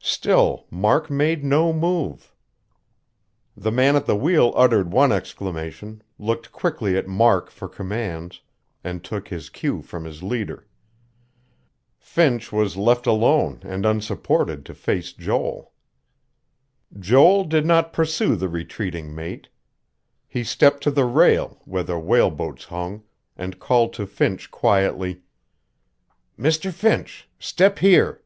Still 0.00 0.66
Mark 0.70 1.10
made 1.10 1.44
no 1.44 1.70
move. 1.72 2.32
The 3.54 3.70
man 3.72 3.96
at 3.96 4.06
the 4.06 4.16
wheel 4.16 4.52
uttered 4.56 4.90
one 4.92 5.12
exclamation, 5.12 6.02
looked 6.18 6.52
quickly 6.52 6.96
at 6.96 7.06
Mark 7.08 7.50
for 7.50 7.68
commands, 7.68 8.40
and 8.82 9.04
took 9.04 9.28
his 9.28 9.50
cue 9.50 9.82
from 9.82 10.04
his 10.04 10.22
leader. 10.22 10.66
Finch 11.98 12.50
was 12.52 12.76
left 12.78 13.06
alone 13.06 13.60
and 13.62 13.84
unsupported 13.84 14.64
to 14.66 14.74
face 14.74 15.12
Joel. 15.12 15.72
Joel 16.98 17.44
did 17.44 17.66
not 17.66 17.92
pursue 17.92 18.36
the 18.36 18.48
retreating 18.48 19.14
mate. 19.14 19.48
He 20.26 20.44
stepped 20.44 20.82
to 20.84 20.90
the 20.90 21.04
rail, 21.06 21.60
where 21.66 21.82
the 21.84 21.98
whaleboats 21.98 22.64
hung, 22.64 23.02
and 23.36 23.58
called 23.60 23.92
to 23.94 24.06
Finch 24.06 24.50
quietly: 24.50 25.22
"Mr. 26.38 26.72
Finch, 26.72 27.28
step 27.38 27.80
here." 27.80 28.22